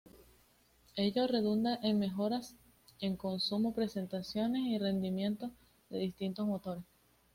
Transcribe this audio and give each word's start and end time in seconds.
Ello 0.95 1.27
redunda 1.27 1.77
en 1.83 1.99
mejoras 1.99 2.55
en 3.01 3.15
consumo, 3.17 3.75
prestaciones 3.75 4.63
y 4.65 4.79
rendimiento 4.79 5.51
de 5.91 5.99
distintos 5.99 6.47
motores. 6.47 6.83